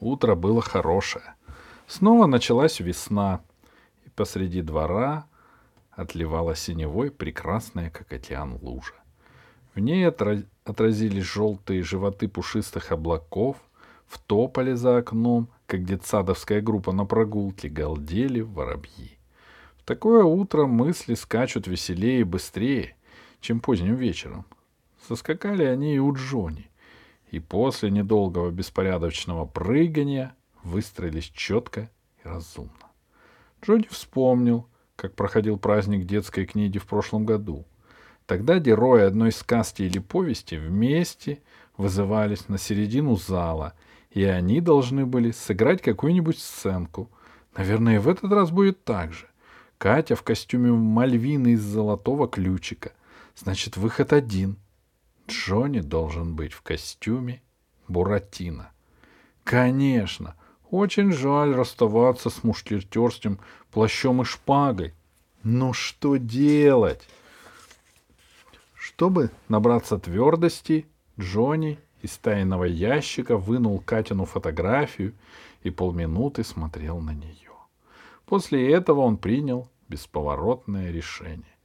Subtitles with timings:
[0.00, 1.34] Утро было хорошее.
[1.86, 3.40] Снова началась весна,
[4.04, 5.26] и посреди двора
[5.90, 8.94] отливала синевой прекрасная, как океан, лужа.
[9.74, 13.56] В ней отразились желтые животы пушистых облаков,
[14.06, 19.18] в тополе за окном, как детсадовская группа на прогулке, галдели воробьи.
[19.78, 22.96] В такое утро мысли скачут веселее и быстрее,
[23.40, 24.46] чем поздним вечером.
[25.06, 26.70] Соскакали они и у Джонни,
[27.30, 31.90] и после недолгого беспорядочного прыгания выстроились четко
[32.24, 32.72] и разумно.
[33.62, 37.66] Джонни вспомнил, как проходил праздник детской книги в прошлом году.
[38.26, 41.40] Тогда герои одной сказки или повести вместе
[41.76, 43.74] вызывались на середину зала,
[44.10, 47.10] и они должны были сыграть какую-нибудь сценку.
[47.56, 49.26] Наверное, в этот раз будет так же.
[49.78, 52.92] Катя в костюме Мальвины из золотого ключика.
[53.36, 54.56] Значит, выход один—
[55.28, 57.42] Джонни должен быть в костюме
[57.86, 58.70] Буратино.
[59.44, 60.34] Конечно,
[60.70, 63.38] очень жаль расставаться с мушкетерским
[63.70, 64.94] плащом и шпагой.
[65.42, 67.08] Но что делать?
[68.74, 70.86] Чтобы набраться твердости,
[71.18, 75.14] Джонни из тайного ящика вынул Катину фотографию
[75.62, 77.52] и полминуты смотрел на нее.
[78.24, 81.56] После этого он принял бесповоротное решение.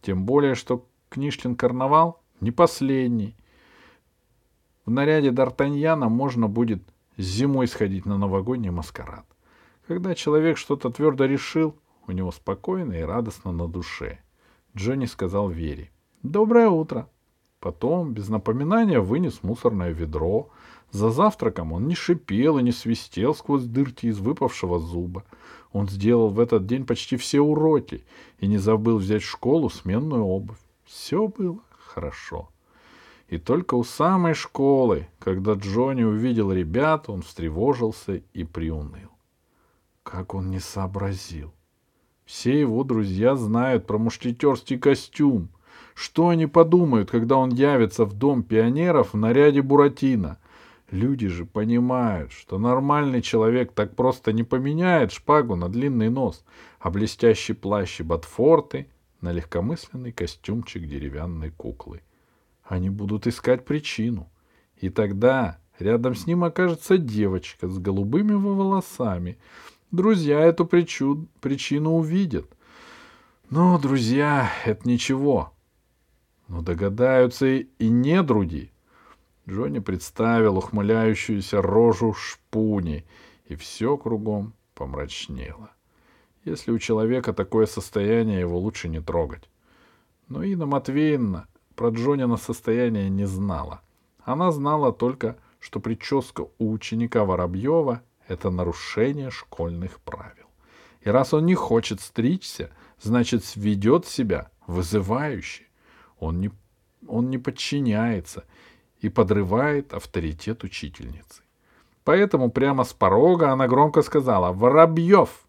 [0.00, 3.36] Тем более, что Книжкин карнавал не последний.
[4.84, 6.82] В наряде Д'Артаньяна можно будет
[7.16, 9.24] зимой сходить на новогодний маскарад.
[9.86, 11.76] Когда человек что-то твердо решил,
[12.08, 14.18] у него спокойно и радостно на душе.
[14.76, 15.90] Джонни сказал Вере.
[16.22, 17.08] «Доброе утро!»
[17.60, 20.50] Потом, без напоминания, вынес мусорное ведро.
[20.90, 25.22] За завтраком он не шипел и не свистел сквозь дырки из выпавшего зуба.
[25.72, 28.04] Он сделал в этот день почти все уроки
[28.40, 30.58] и не забыл взять в школу сменную обувь.
[30.84, 31.60] Все было
[31.92, 32.48] хорошо.
[33.28, 39.10] И только у самой школы, когда Джонни увидел ребят, он встревожился и приуныл.
[40.02, 41.52] Как он не сообразил.
[42.24, 45.48] Все его друзья знают про мушкетерский костюм.
[45.94, 50.38] Что они подумают, когда он явится в дом пионеров в наряде Буратино?
[50.90, 56.44] Люди же понимают, что нормальный человек так просто не поменяет шпагу на длинный нос,
[56.80, 58.88] а блестящий плащ и ботфорты
[59.22, 62.02] на легкомысленный костюмчик деревянной куклы.
[62.64, 64.28] Они будут искать причину.
[64.76, 69.38] И тогда рядом с ним окажется девочка с голубыми волосами.
[69.90, 71.28] Друзья эту причу...
[71.40, 72.46] причину увидят.
[73.48, 75.52] Но, друзья, это ничего.
[76.48, 78.72] Но догадаются и, и недруги.
[79.48, 83.04] Джонни представил ухмыляющуюся рожу шпуни,
[83.46, 85.70] и все кругом помрачнело.—
[86.44, 89.48] если у человека такое состояние, его лучше не трогать.
[90.28, 93.80] Но Инна Матвеевна про Джонина состояние не знала.
[94.24, 100.46] Она знала только, что прическа у ученика Воробьева— это нарушение школьных правил.
[101.00, 102.70] И раз он не хочет стричься,
[103.00, 105.64] значит, ведет себя вызывающе.
[106.18, 106.50] Он не,
[107.06, 108.44] он не подчиняется
[109.00, 111.42] и подрывает авторитет учительницы.
[112.04, 115.44] Поэтому прямо с порога она громко сказала «Воробьев!»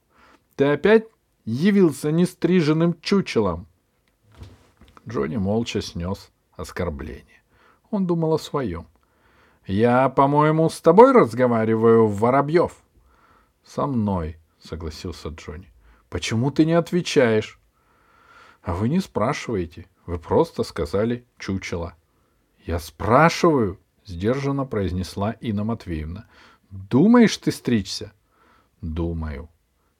[0.55, 1.05] Ты опять
[1.45, 3.67] явился нестриженным чучелом?
[5.07, 7.41] Джонни молча снес оскорбление.
[7.89, 8.87] Он думал о своем.
[9.65, 12.83] «Я, по-моему, с тобой разговариваю, Воробьев».
[13.63, 15.71] «Со мной»,— согласился Джонни.
[16.09, 17.59] «Почему ты не отвечаешь?»
[18.61, 19.87] «А вы не спрашиваете.
[20.05, 21.95] Вы просто сказали «чучело».
[22.65, 26.27] «Я спрашиваю»,— сдержанно произнесла Инна Матвеевна.
[26.69, 28.11] «Думаешь ты стричься?»
[28.81, 29.49] «Думаю»,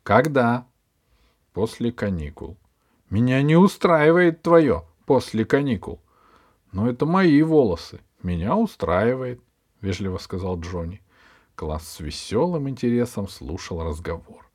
[0.03, 0.67] когда?
[1.53, 2.57] После каникул.
[3.09, 6.01] Меня не устраивает твое после каникул.
[6.71, 8.01] Но это мои волосы.
[8.21, 9.41] Меня устраивает,
[9.81, 11.01] вежливо сказал Джонни.
[11.55, 14.49] Класс с веселым интересом слушал разговор.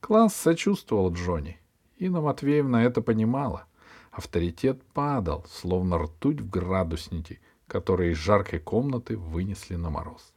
[0.00, 1.60] Класс сочувствовал Джонни.
[1.96, 3.66] Инна Матвеевна это понимала.
[4.10, 10.32] Авторитет падал, словно ртуть в градуснике, которые из жаркой комнаты вынесли на мороз.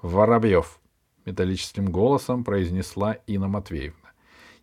[0.00, 0.80] «Воробьев!»—
[1.26, 3.99] металлическим голосом произнесла Инна Матвеевна.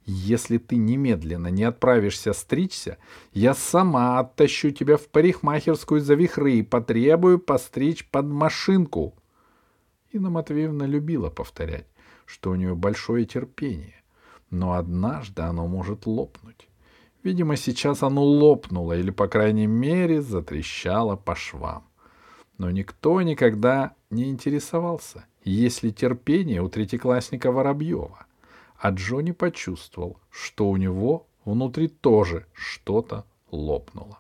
[0.09, 2.97] Если ты немедленно не отправишься стричься,
[3.33, 9.15] я сама оттащу тебя в парикмахерскую за вихры и потребую постричь под машинку.
[10.13, 11.87] Инна Матвеевна любила повторять,
[12.25, 14.01] что у нее большое терпение,
[14.49, 16.69] но однажды оно может лопнуть.
[17.21, 21.83] Видимо, сейчас оно лопнуло или, по крайней мере, затрещало по швам.
[22.57, 28.26] Но никто никогда не интересовался, есть ли терпение у третьеклассника Воробьева
[28.79, 34.19] а Джонни почувствовал, что у него внутри тоже что-то лопнуло.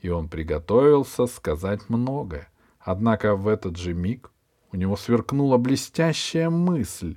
[0.00, 2.48] И он приготовился сказать многое.
[2.78, 4.30] Однако в этот же миг
[4.70, 7.16] У него сверкнула блестящая мысль.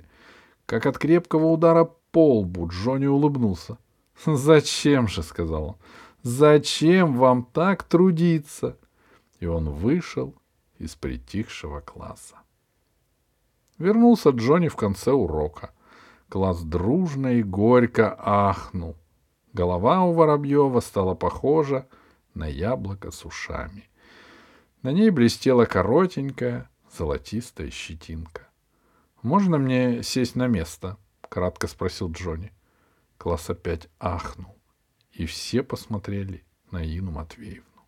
[0.64, 3.78] Как от крепкого удара по лбу Джонни улыбнулся.
[4.24, 5.76] «Зачем же?»— сказал он.
[6.22, 8.78] «Зачем вам так трудиться?»
[9.40, 10.34] И он вышел
[10.78, 12.36] из притихшего класса.
[13.78, 15.72] Вернулся Джонни в конце урока.
[16.32, 18.96] Класс дружно и горько ахнул.
[19.52, 21.86] Голова у Воробьева стала похожа
[22.32, 23.90] на яблоко с ушами.
[24.80, 28.48] На ней блестела коротенькая золотистая щетинка.
[29.20, 30.96] «Можно мне сесть на место?»—
[31.28, 32.50] кратко спросил Джонни.
[33.18, 34.56] Класс опять ахнул,
[35.12, 37.82] и все посмотрели на Ину Матвеевну.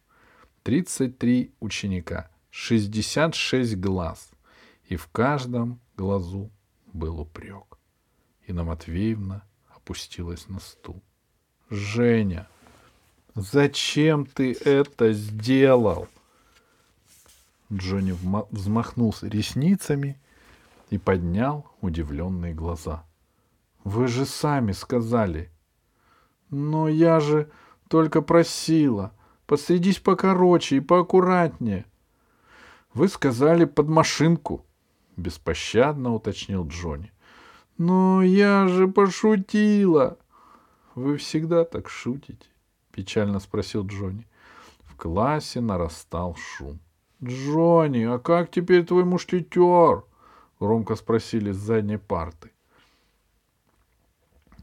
[0.63, 4.33] Тридцать три ученика, шестьдесят шесть глаз,
[4.85, 6.51] и в каждом глазу
[6.93, 7.74] был упрек.
[8.47, 9.43] Инна Матвеевна
[9.75, 11.03] опустилась на стул.
[11.71, 12.49] «Женя,
[13.35, 16.09] зачем ты это сделал?»
[17.73, 18.17] Джонни
[18.51, 20.21] взмахнулся ресницами
[20.91, 23.05] и поднял удивленные глаза.
[23.85, 25.51] Вы же сами сказали.
[26.51, 27.51] Но я же
[27.89, 29.13] только просила.
[29.47, 31.85] Посадись покороче и поаккуратнее.
[32.95, 34.65] Вы сказали под машинку,
[35.17, 37.13] беспощадно уточнил Джонни.
[37.79, 40.19] Но я же пошутила.
[40.95, 42.47] Вы всегда так шутите,
[42.93, 44.27] печально спросил Джонни.
[44.85, 46.79] В классе нарастал шум.
[47.23, 50.05] Джонни, а как теперь твой мушкетер?
[50.61, 52.53] Громко спросили с задней парты.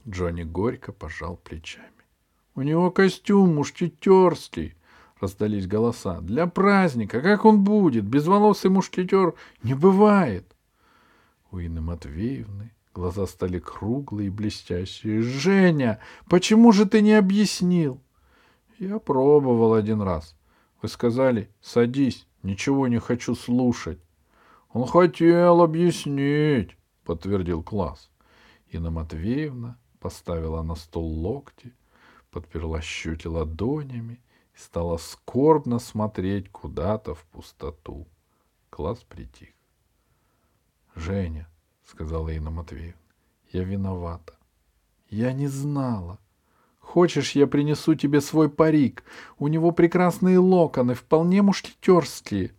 [0.08, 1.88] Джонни горько пожал плечами.
[2.56, 4.76] У него костюм мушкетерский,
[5.20, 6.22] раздались голоса.
[6.22, 8.06] Для праздника, как он будет?
[8.06, 9.34] Безволосый мушкетер
[9.64, 10.46] не бывает.
[11.52, 15.22] У Инны Матвеевны глаза стали круглые и блестящие.
[15.22, 16.00] Женя,
[16.30, 18.02] почему же ты не объяснил?
[18.80, 20.36] Я пробовал один раз.
[20.82, 24.00] Вы сказали, садись, ничего не хочу слушать.
[24.74, 28.10] Он хотел объяснить, подтвердил класс.
[28.70, 31.74] Инна Матвеевна поставила на стол локти,
[32.32, 34.22] подперла щеки ладонями
[34.56, 38.08] и стала скорбно смотреть куда-то в пустоту.
[38.70, 39.50] Класс притих.—
[40.96, 41.48] Женя,—
[41.92, 42.94] сказала Инна Матвеевна,—
[43.52, 44.34] я виновата.
[45.10, 46.18] Я не знала.
[46.80, 49.04] Хочешь, я принесу тебе свой парик?
[49.38, 52.52] У него прекрасные локоны, вполне мушкетерские.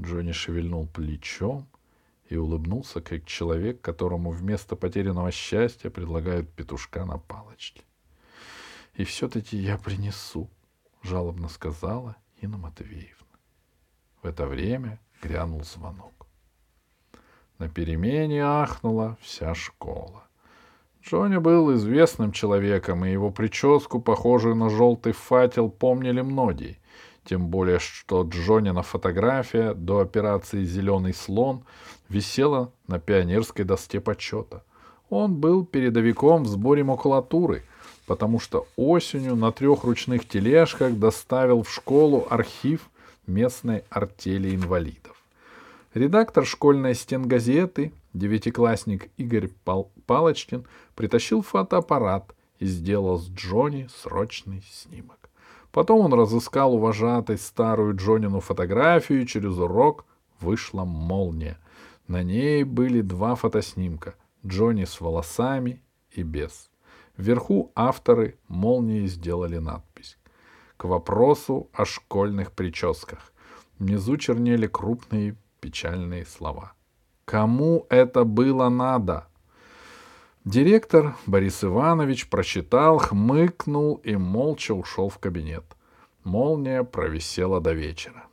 [0.00, 1.66] Джонни шевельнул плечом,
[2.28, 7.82] и улыбнулся, как человек, которому вместо потерянного счастья предлагают петушка на палочке.
[8.94, 10.48] «И все-таки я принесу»,—
[11.02, 13.38] жалобно сказала Инна Матвеевна.
[14.22, 16.17] В это время грянул звонок.
[17.58, 20.22] На перемене ахнула вся школа.
[21.04, 26.78] Джонни был известным человеком, и его прическу, похожую на желтый фател, помнили многие.
[27.24, 31.64] Тем более, что Джонина фотография до операции «Зеленый слон»
[32.08, 34.62] висела на пионерской доске почета.
[35.10, 37.64] Он был передовиком в сборе макулатуры,
[38.06, 42.88] потому что осенью на трех ручных тележках доставил в школу архив
[43.26, 45.17] местной артели инвалидов.
[45.94, 55.30] Редактор школьной стенгазеты, девятиклассник Игорь Пал Палочкин, притащил фотоаппарат и сделал с Джонни срочный снимок.
[55.72, 56.92] Потом он разыскал у
[57.38, 60.04] старую Джонину фотографию, и через урок
[60.40, 61.58] вышла молния.
[62.06, 64.14] На ней были два фотоснимка—
[64.46, 66.70] Джонни с волосами и без.
[67.16, 70.18] Вверху авторы молнии сделали надпись.
[70.76, 73.32] К вопросу о школьных прическах.
[73.78, 76.72] Внизу чернели крупные печальные слова.
[77.24, 79.26] Кому это было надо?
[80.44, 85.64] Директор Борис Иванович прочитал, хмыкнул и молча ушел в кабинет.
[86.24, 88.24] Молния провисела до вечера.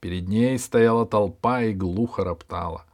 [0.00, 2.84] Перед ней стояла толпа и глухо роптала.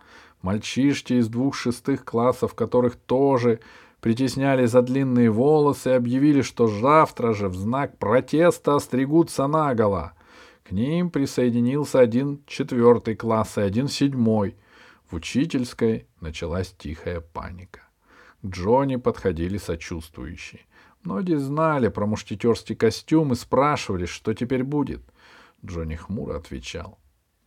[0.42, 3.60] Мальчишки из двух шестых классов, которых тоже
[4.00, 10.12] притесняли за длинные волосы, объявили, что завтра же в знак протеста остригутся наголо.
[10.72, 14.56] К ним присоединился один четвертый класс и один седьмой—
[15.10, 17.82] в учительской началась тихая паника.
[18.40, 20.62] К Джонни подходили сочувствующие.
[21.02, 25.02] Многие знали про мушкетерский костюм и спрашивали, что теперь будет.
[25.62, 26.98] Джонни хмуро отвечал.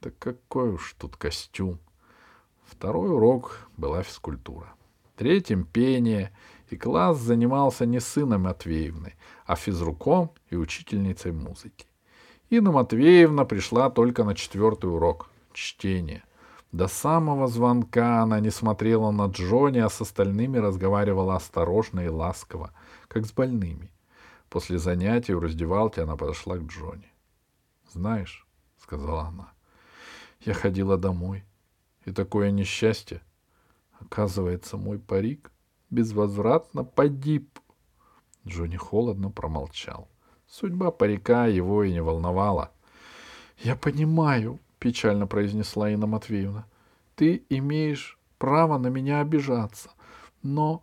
[0.01, 1.79] Да какой уж тут костюм.
[2.63, 4.75] Второй урок была физкультура.
[5.15, 6.32] Третьим— пение,
[6.70, 9.15] и класс занимался не сыном Матвеевны,
[9.48, 11.88] а физруком и учительницей музыки.
[12.49, 16.23] Инна Матвеевна пришла только на четвертый урок— чтение—
[16.75, 22.73] до самого звонка она не смотрела на Джонни, а с остальными разговаривала осторожно и ласково,
[23.07, 23.93] как с больными.
[24.49, 27.13] После занятий у раздевалки она подошла к Джонни.
[27.89, 28.45] «Знаешь»,—
[28.77, 29.53] сказала она,—
[30.41, 31.45] Я ходила домой.
[32.03, 33.21] И такое несчастье.
[34.01, 35.53] Оказывается, мой парик
[35.91, 37.57] безвозвратно погиб.
[38.45, 40.09] Джонни холодно промолчал.
[40.57, 42.71] Судьба парика его и не волновала.—
[43.57, 46.65] Я понимаю,— печально произнесла Инна Матвеевна.—
[47.17, 49.89] Ты имеешь право на меня обижаться.
[50.43, 50.81] Но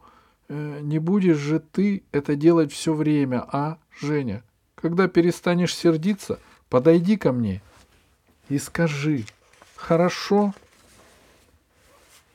[0.48, 4.44] э, не будешь же ты это делать все время, а, Женя?
[4.74, 6.38] Когда перестанешь сердиться,
[6.68, 7.62] подойди ко мне
[8.50, 9.24] и скажи,
[9.74, 10.52] хорошо?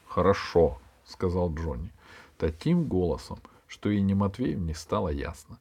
[0.07, 1.91] Хорошо, сказал Джонни,
[2.39, 5.59] таким голосом, что и не Матвеевне стало ясно.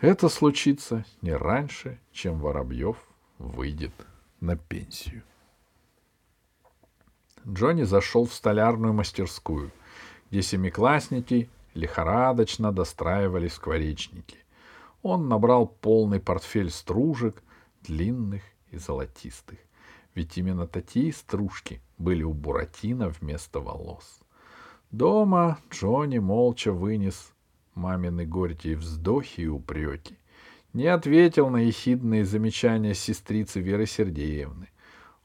[0.00, 2.98] Это случится не раньше, чем Воробьев
[3.38, 3.94] выйдет
[4.40, 5.22] на пенсию.
[7.48, 9.70] Джонни зашел в столярную мастерскую,
[10.30, 14.36] где семиклассники лихорадочно достраивали скворечники.
[15.02, 17.42] Он набрал полный портфель стружек,
[17.82, 19.58] длинных и золотистых.
[20.14, 24.20] Ведь именно такие стружки были у Буратино вместо волос.
[24.90, 27.32] Дома Джонни молча вынес
[27.76, 30.18] мамины горькие вздохи и упреки.
[30.72, 34.68] Не ответил на ехидные замечания сестрицы Веры Сергеевны.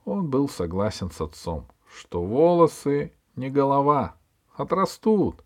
[0.05, 4.15] Он был согласен с отцом, что волосы не голова,
[4.55, 5.43] отрастут.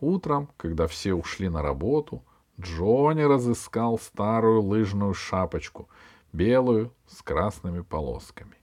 [0.00, 2.22] Утром, когда все ушли на работу,
[2.60, 5.88] Джонни разыскал старую лыжную шапочку,
[6.32, 8.56] белую с красными полосками.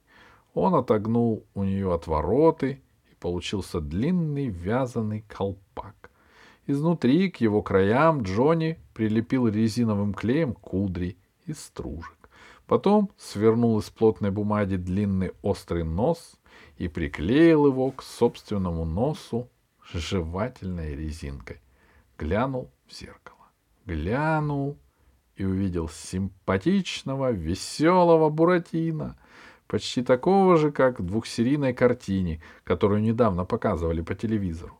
[0.54, 6.01] Он отогнул у нее отвороты, и получился длинный вязаный колпак.
[6.66, 11.16] Изнутри к его краям Джонни прилепил резиновым клеем кудри
[11.46, 12.28] из стружек.
[12.66, 16.38] Потом свернул из плотной бумаги длинный острый нос
[16.76, 19.48] и приклеил его к собственному носу
[19.92, 21.60] жевательной резинкой.
[22.16, 23.50] Глянул в зеркало.
[23.84, 24.78] Глянул
[25.36, 29.18] и увидел симпатичного, веселого Буратино,
[29.66, 34.78] почти такого же, как в двухсерийной картине, которую недавно показывали по телевизору.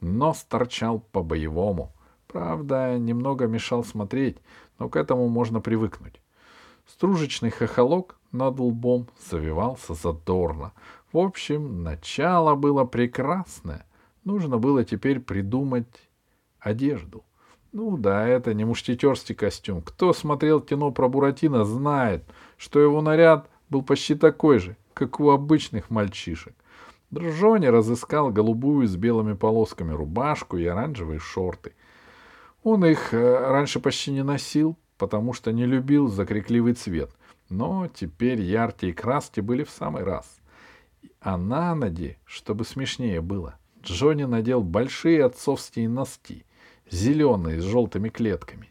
[0.00, 1.92] Нос торчал по-боевому.
[2.26, 4.38] Правда, немного мешал смотреть,
[4.78, 6.20] но к этому можно привыкнуть.
[6.86, 10.72] Стружечный хохолок над лбом завивался задорно.
[11.12, 13.86] В общем, начало было прекрасное.
[14.24, 16.08] Нужно было теперь придумать
[16.58, 17.24] одежду.
[17.72, 19.82] Ну да, это не мушкетерский костюм.
[19.82, 22.24] Кто смотрел кино про Буратино, знает,
[22.56, 26.54] что его наряд был почти такой же, как у обычных мальчишек.
[27.12, 31.72] Джонни разыскал голубую с белыми полосками рубашку и оранжевые шорты.
[32.62, 37.10] Он их э, раньше почти не носил, потому что не любил закрикливый цвет,
[37.48, 40.40] но теперь яркие краски были в самый раз.
[41.20, 46.44] А на ноги, чтобы смешнее было, Джонни надел большие отцовские носки,
[46.90, 48.68] зеленые с желтыми клетками.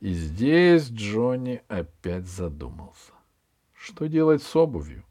[0.00, 3.12] И здесь Джонни опять задумался.
[3.72, 5.04] Что делать с обувью?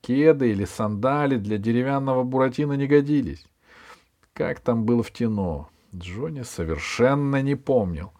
[0.00, 3.46] Кеды или сандали для деревянного буратино не годились.
[4.32, 8.12] Как там было в кино, Джонни совершенно не помнил.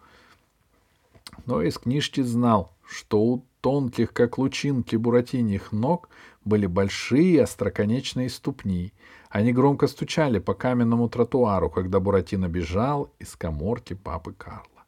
[1.45, 6.09] Но из книжки знал, что у тонких, как лучинки буратиньих ног,
[6.45, 8.93] были большие остроконечные ступни.
[9.29, 14.78] Они громко стучали по каменному тротуару, когда Буратино бежал из коморки папы Карла.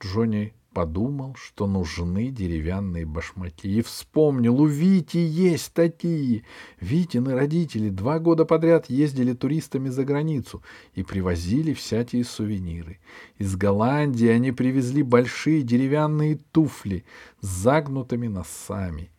[0.00, 6.44] Джонни подумал, что нужны деревянные башмаки, и вспомнил, у Вити есть такие.
[6.80, 10.62] Витины родители два года подряд ездили туристами за границу
[10.94, 12.98] и привозили всякие сувениры.
[13.38, 17.06] Из Голландии они привезли большие деревянные туфли
[17.40, 19.10] с загнутыми носами.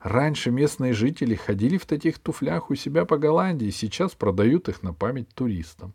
[0.00, 4.92] Раньше местные жители ходили в таких туфлях у себя по Голландии, сейчас продают их на
[4.92, 5.94] память туристам.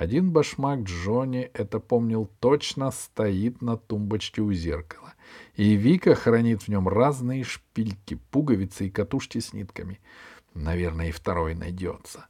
[0.00, 5.12] Один башмак Джонни, это помнил, точно стоит на тумбочке у зеркала.
[5.56, 10.00] И Вика хранит в нем разные шпильки, пуговицы и катушки с нитками.
[10.54, 12.28] Наверное, и второй найдется.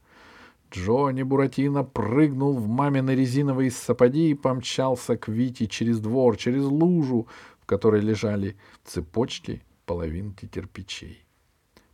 [0.73, 7.29] Джонни Буратино прыгнул в мамины резиновые сапоги и помчался к Вите через двор, через лужу,
[7.61, 11.25] в которой лежали цепочки половинки кирпичей.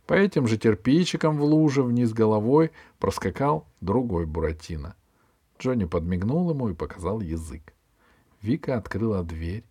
[0.07, 4.95] По этим же кирпичикам в луже вниз головой проскакал другой Буратино—
[5.59, 7.73] Джонни подмигнул ему и показал язык.
[8.41, 9.63] Вика открыла дверь,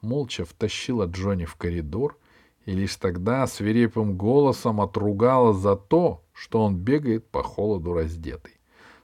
[0.00, 2.18] молча втащила Джонни в коридор
[2.64, 8.52] и лишь тогда свирепым голосом отругала за то, что он бегает по холоду раздетый.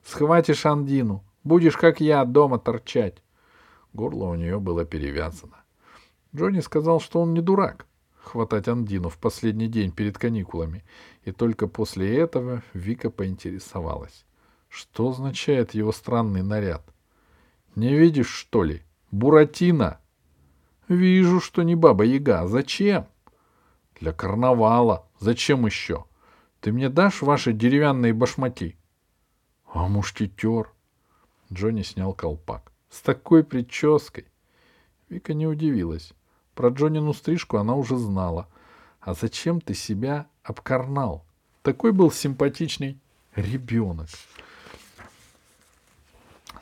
[0.02, 3.22] «Схватишь Андину, будешь, как я, дома торчать!»
[3.92, 5.56] Горло у нее было перевязано.
[6.34, 7.87] Джонни сказал, что он не дурак
[8.30, 10.84] хватать Андину в последний день перед каникулами,
[11.25, 14.25] и только после этого Вика поинтересовалась.
[14.71, 16.83] Что означает его странный наряд?
[17.75, 18.83] Не видишь, что ли?
[19.11, 20.00] Буратино.
[20.89, 22.47] Вижу, что не баба Яга.
[22.47, 23.07] Зачем?
[24.00, 25.07] Для карнавала.
[25.19, 26.05] Зачем еще?
[26.61, 28.77] Ты мне дашь ваши деревянные башмаки?—
[29.73, 30.73] А мушкетер?
[31.53, 34.27] Джонни снял колпак.— С такой прической!
[35.09, 36.12] Вика не удивилась.
[36.55, 38.49] Про Джонину стрижку она уже знала.
[39.00, 41.25] А зачем ты себя обкарнал?
[41.62, 42.99] Такой был симпатичный
[43.35, 44.09] ребенок.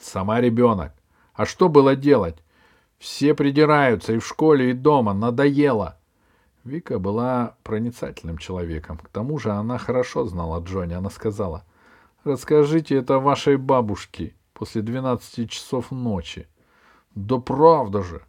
[0.01, 0.93] Сама ребенок.
[1.35, 2.37] А что было делать?
[2.99, 5.13] Все придираются и в школе, и дома.
[5.13, 5.99] Надоело.
[6.65, 8.99] Вика была проницательным человеком.
[8.99, 10.95] К тому же она хорошо знала Джонни.
[10.95, 11.65] Она сказала,
[12.25, 16.49] «Расскажите это вашей бабушке после двенадцати часов ночи».
[17.15, 18.23] «Да правда же!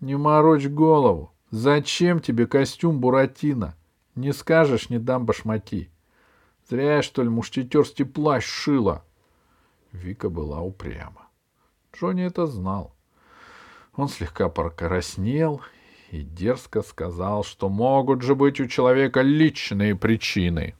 [0.00, 1.32] Не морочь голову!
[1.50, 3.76] Зачем тебе костюм Буратино?
[4.16, 5.88] Не скажешь, не дам башмаки.
[6.68, 9.04] Зря что ли, мушкетерский плащ шила».
[9.94, 11.28] Вика была упряма.
[11.94, 12.92] Джонни это знал.
[13.94, 15.60] Он слегка покраснел
[16.10, 20.74] и дерзко сказал, что могут же быть у человека личные причины.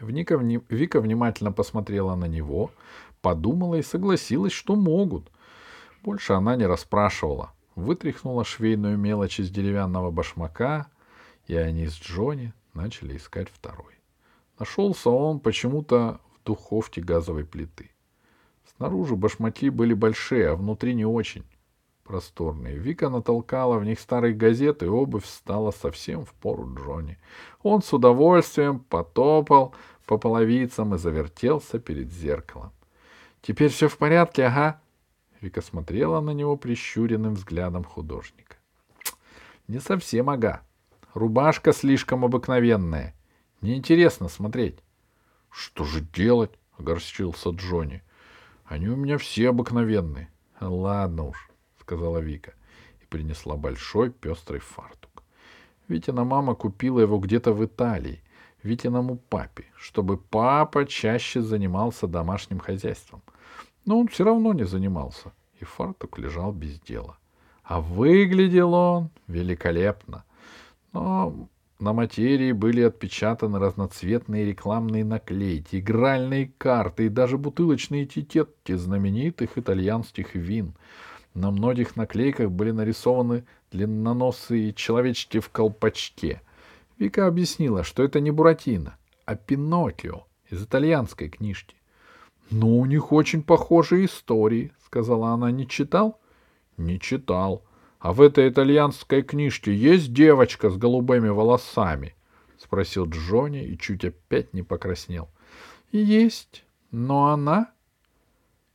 [0.00, 2.70] Вика, внимательно посмотрела на него,
[3.20, 5.30] подумала и согласилась, что могут.
[6.02, 7.52] Больше она не расспрашивала.
[7.74, 10.86] Вытряхнула швейную мелочь из деревянного башмака,
[11.46, 13.94] и они с Джонни начали искать второй.
[14.58, 17.90] Нашелся он почему-то духовке газовой плиты.
[18.76, 21.44] Снаружи башмаки были большие, а внутри не очень
[22.04, 22.78] просторные.
[22.78, 27.18] Вика натолкала в них старые газеты, и обувь стала совсем в пору Джонни.
[27.62, 29.74] Он с удовольствием потопал
[30.06, 32.72] по половицам и завертелся перед зеркалом.
[33.42, 34.80] «Теперь все в порядке, ага?»
[35.42, 38.56] Вика смотрела на него прищуренным взглядом художника.
[39.68, 40.62] «Не совсем ага.
[41.12, 43.14] Рубашка слишком обыкновенная.
[43.60, 44.82] Неинтересно смотреть».
[45.50, 48.02] «Что же делать?»— огорчился Джонни.
[48.64, 50.30] «Они у меня все обыкновенные».
[50.60, 51.48] «Ладно уж
[51.80, 52.52] сказала Вика
[53.00, 55.22] и принесла большой пестрый фартук.
[55.88, 58.22] Витина мама купила его где-то в Италии,
[58.62, 63.22] Витиному папе, чтобы папа чаще занимался домашним хозяйством.
[63.86, 67.16] Но он все равно не занимался, и фартук лежал без дела.
[67.62, 70.24] А выглядел он великолепно.
[70.92, 79.58] Но на материи были отпечатаны разноцветные рекламные наклейки, игральные карты и даже бутылочные этикетки знаменитых
[79.58, 80.74] итальянских вин—
[81.38, 86.42] на многих наклейках были нарисованы длинноносые человечки в колпачке.
[86.98, 91.76] Вика объяснила, что это не Буратино, а Пиноккио из итальянской книжки.
[92.50, 95.52] «Но у них очень похожие истории»,— сказала она.
[95.52, 96.18] «Не читал?»
[96.76, 97.62] «Не читал.
[97.98, 102.14] А в этой итальянской книжке есть девочка с голубыми волосами?»—
[102.58, 105.28] спросил Джонни и чуть опять не покраснел.
[105.92, 107.72] «Есть, но она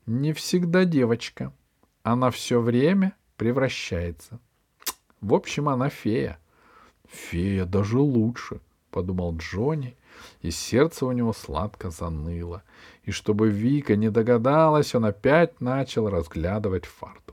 [0.05, 1.53] не всегда девочка»,
[2.03, 4.39] она все время превращается.
[5.21, 6.37] В общем, она фея.
[7.09, 8.59] Фея даже лучше,
[8.91, 9.95] подумал Джонни,
[10.41, 12.63] и сердце у него сладко заныло.
[13.03, 17.32] И чтобы Вика не догадалась, он опять начал разглядывать фартук.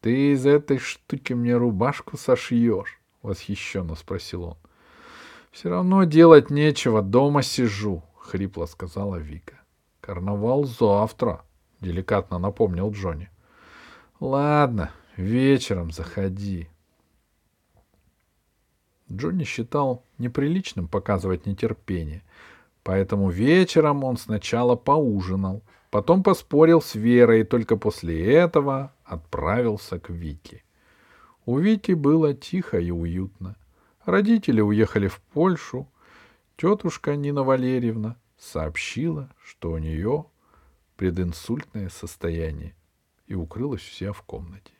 [0.00, 4.56] Ты из этой штуки мне рубашку сошьешь?— восхищенно спросил он.—
[5.50, 9.60] Все равно делать нечего, дома сижу,— хрипло сказала Вика.—
[10.00, 11.42] Карнавал завтра,—
[11.80, 13.30] деликатно напомнил Джонни.
[14.20, 16.70] Ладно, вечером заходи.
[19.12, 22.22] Джонни считал неприличным показывать нетерпение,
[22.82, 30.10] поэтому вечером он сначала поужинал, потом поспорил с Верой и только после этого отправился к
[30.10, 30.62] Вике.
[31.44, 33.56] У Вики было тихо и уютно.
[34.04, 35.88] Родители уехали в Польшу.
[36.56, 40.26] Тетушка Нина Валерьевна сообщила, что у нее
[40.96, 42.74] прединсультное состояние
[43.26, 44.72] и укрылась вся в комнате.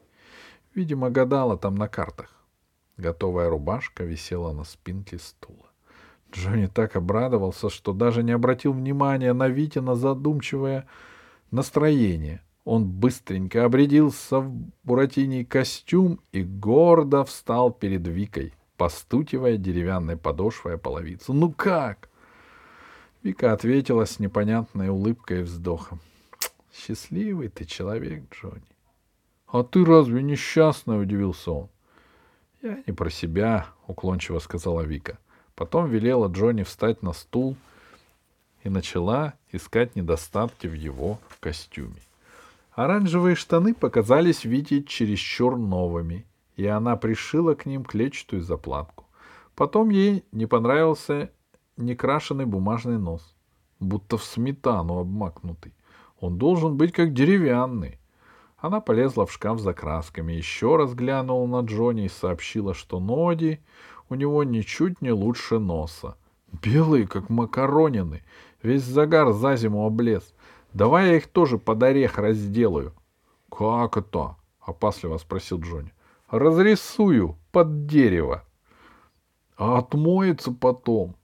[0.75, 2.33] Видимо, гадала там на картах.
[2.97, 5.66] Готовая рубашка висела на спинке стула.
[6.37, 10.87] Джонни так обрадовался, что даже не обратил внимания на Витина задумчивое
[11.51, 12.43] настроение.
[12.65, 14.53] Он быстренько обрядился в
[14.85, 21.33] буратиний костюм и гордо встал перед Викой, постукивая деревянной подошвой о половицу.
[21.33, 22.11] «Ну как?»
[23.23, 26.01] Вика ответила с непонятной улыбкой и вздохом.
[26.73, 28.63] Счастливый ты человек, Джонни.
[29.49, 31.03] А ты разве несчастный?
[31.03, 31.69] удивился он.
[32.63, 35.19] Я не про себя, уклончиво сказала Вика.
[35.57, 37.57] Потом велела Джонни встать на стул
[38.63, 41.97] и начала искать недостатки в его костюме.
[42.73, 49.07] Оранжевые штаны показались Вите чересчур новыми, и она пришила к ним клетчатую заплатку.
[49.55, 51.31] Потом ей не понравился
[51.79, 53.35] некрашенный бумажный нос,
[53.81, 55.73] будто в сметану обмакнутый.
[56.21, 57.99] Он должен быть как деревянный.
[58.59, 63.61] Она полезла в шкаф за красками, еще раз глянула на Джонни и сообщила, что Ноди
[64.09, 66.17] у него ничуть не лучше носа.
[66.63, 68.23] Белые, как макаронины.
[68.63, 70.35] Весь загар за зиму облез.
[70.73, 72.95] Давай я их тоже под орех разделаю.—
[73.51, 75.93] Как это?— опасливо спросил Джонни.—
[76.31, 78.45] Разрисую под дерево.—
[79.57, 81.17] А отмоется потом.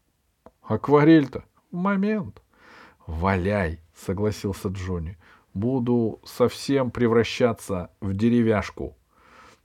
[0.63, 2.41] Акварель-то момент.—
[3.07, 5.19] Валяй,— согласился Джонни.—
[5.55, 8.97] Буду совсем превращаться в деревяшку.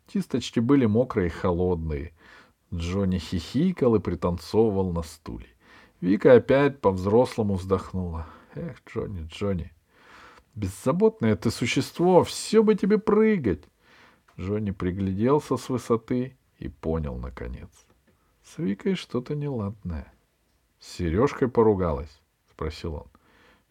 [0.08, 2.14] Кисточки были мокрые и холодные.
[2.74, 5.48] Джонни хихикал и пританцовывал на стуле.
[6.02, 8.28] Вика опять по-взрослому вздохнула.
[8.56, 9.72] Эх, Джонни, Джонни,
[10.54, 13.64] беззаботное ты существо, все бы тебе прыгать.
[14.40, 17.70] Джонни пригляделся с высоты и понял, наконец.
[18.44, 20.14] С Викой что-то неладное.—
[20.80, 23.08] С Сережкой поругалась?— спросил он.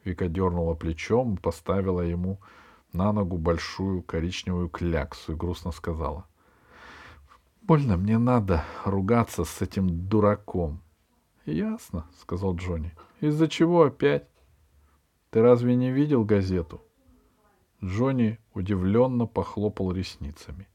[0.05, 2.41] Вика дернула плечом поставила ему
[2.93, 6.27] на ногу большую коричневую кляксу и грустно сказала.—
[7.67, 10.81] Больно мне надо ругаться с этим дураком.—
[11.47, 14.29] Ясно,— сказал Джонни.— Из-за чего опять?—
[15.31, 16.81] Ты разве не видел газету?
[17.83, 20.69] Джонни удивленно похлопал ресницами.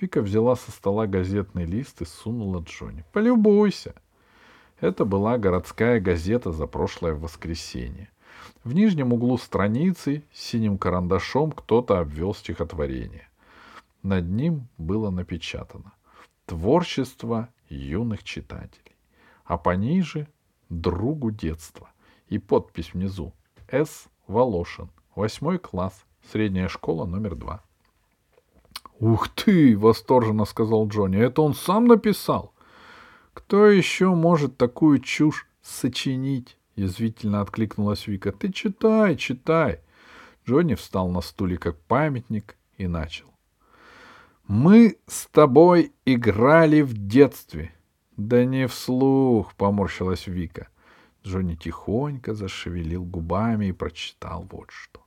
[0.00, 3.96] Вика взяла со стола газетный лист и сунула Джонни.— Полюбуйся.
[4.78, 8.08] Это была городская газета за прошлое воскресенье.
[8.62, 13.28] В нижнем углу страницы синим карандашом кто-то обвел стихотворение.
[14.04, 15.92] Над ним было напечатано
[16.50, 18.96] «Творчество юных читателей»,
[19.44, 20.26] а пониже
[20.68, 21.90] «Другу детства»
[22.26, 23.32] и подпись внизу
[23.70, 24.08] «С.
[24.26, 27.62] Волошин, восьмой класс, средняя школа номер два».
[28.98, 31.20] «Ух ты!»— восторженно сказал Джонни.
[31.20, 32.52] «Это он сам написал?»
[33.32, 38.32] «Кто еще может такую чушь сочинить?»— язвительно откликнулась Вика.
[38.32, 39.78] «Ты читай, читай!»
[40.48, 43.29] Джонни встал на стуле как памятник и начал.
[44.50, 47.72] «Мы с тобой играли в детстве».
[48.16, 50.66] «Да не вслух»,— поморщилась Вика.
[51.22, 55.02] Джонни тихонько зашевелил губами и прочитал вот что.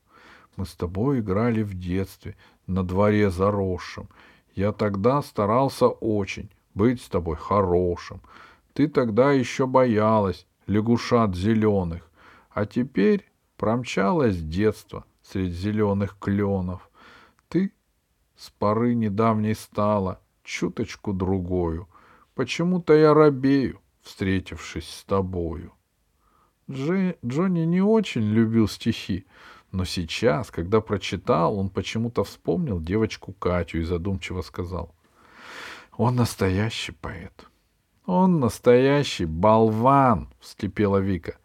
[0.55, 4.07] «Мы с тобой играли в детстве, на дворе заросшем.
[4.55, 8.21] Я тогда старался очень быть с тобой хорошим.
[8.71, 12.09] Ты тогда еще боялась, лягушат зеленых.
[12.49, 16.89] А теперь промчалось детство среди зеленых кленов.
[17.49, 17.73] Ты
[18.43, 21.87] с поры недавней стала чуточку другою.
[22.35, 25.71] Почему-то я робею, встретившись с тобою.
[26.69, 29.25] Джи, Джонни не очень любил стихи,
[29.71, 34.93] но сейчас, когда прочитал, он почему-то вспомнил девочку Катю и задумчиво сказал.
[35.95, 37.47] Он настоящий поэт.
[38.05, 41.37] Он настоящий болван, вскипела Вика.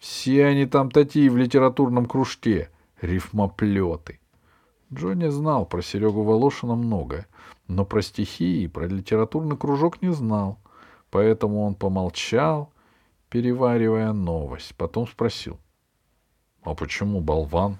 [0.00, 4.18] Все они там такие в литературном кружке, рифмоплеты.
[4.92, 7.26] Джонни знал про Серегу Волошина многое,
[7.68, 10.58] но про стихи и про литературный кружок не знал.
[11.10, 12.72] Поэтому он помолчал,
[13.28, 14.74] переваривая новость.
[14.76, 15.58] Потом спросил.—
[16.62, 17.78] А почему болван?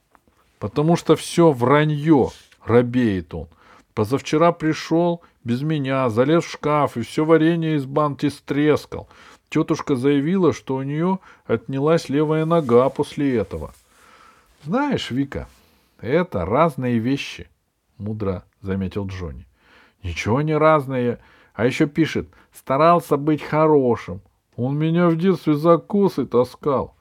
[0.58, 2.30] —Потому что все вранье,
[2.64, 3.48] робеет он.
[3.94, 9.08] Позавчера пришел без меня, залез в шкаф и все варенье из банки стрескал.
[9.48, 13.72] Тетушка заявила, что у нее отнялась левая нога после этого.—
[14.64, 15.48] Знаешь, Вика,
[15.98, 17.48] это разные вещи,—
[17.98, 19.46] мудро заметил Джонни.—
[20.02, 21.18] Ничего не разные.
[21.54, 24.20] А еще пишет, старался быть хорошим.
[24.56, 26.94] Он меня в детстве за косы таскал.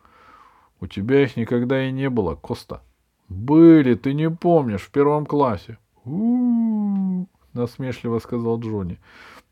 [0.79, 2.81] У тебя их никогда и не было, Коста.
[3.29, 5.77] Были, ты не помнишь, в первом классе.
[6.05, 8.99] у насмешливо сказал Джонни.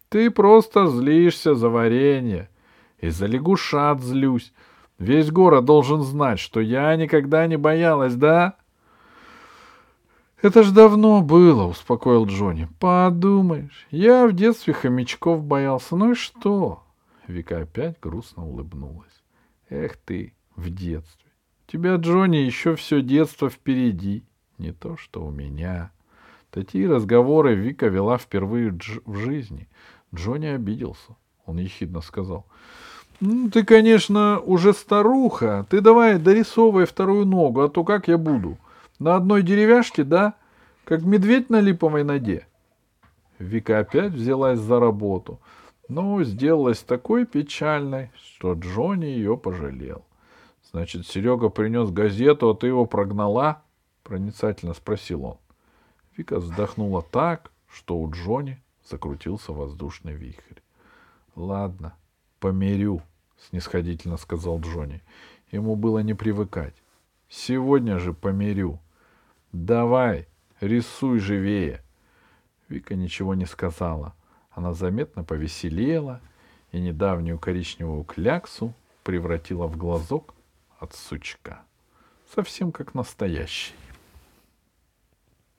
[0.10, 2.50] Ты просто злишься за варенье.
[3.00, 4.54] Из-за лягушат злюсь.
[4.98, 8.56] Весь город должен знать, что я никогда не боялась, да?
[10.46, 12.68] Это ж давно было, успокоил Джонни.
[12.80, 15.96] Подумаешь, я в детстве хомячков боялся.
[15.96, 16.84] Ну и что?
[17.26, 19.24] Вика опять грустно улыбнулась.
[19.72, 21.32] Эх ты, в детстве.
[21.68, 24.24] У тебя, Джонни, еще все детство впереди.
[24.60, 25.92] Не то, что у меня.
[26.52, 29.68] Такие разговоры Вика вела впервые в жизни.
[30.14, 31.16] Джонни обиделся.
[31.48, 32.46] Он ехидно сказал.
[33.20, 35.66] «Ну, ты, конечно, уже старуха.
[35.72, 38.60] Ты давай дорисовывай вторую ногу, а то как я буду?
[39.00, 40.36] На одной деревяшке, да?
[40.84, 42.48] Как медведь на липовой ноге».
[43.40, 45.40] Вика опять взялась за работу,
[45.90, 50.06] но сделалась такой печальной, что Джонни ее пожалел.
[50.72, 53.62] «Значит, Серега принес газету, а ты его прогнала?»—
[54.04, 55.38] проницательно спросил он.
[56.16, 60.62] Вика вздохнула так, что у Джонни закрутился воздушный вихрь.—
[61.36, 61.96] Ладно,
[62.40, 63.02] помирю,—
[63.50, 65.02] снисходительно сказал Джонни.
[65.52, 66.76] Ему было не привыкать.—
[67.30, 68.80] Сегодня же помирю.
[69.56, 70.28] Давай,
[70.60, 71.82] рисуй живее.
[72.68, 74.14] Вика ничего не сказала.
[74.52, 76.20] Она заметно повеселела,
[76.74, 80.36] и недавнюю коричневую кляксу превратила в глазок
[80.78, 81.62] от сучка.
[82.36, 83.74] Совсем как настоящий.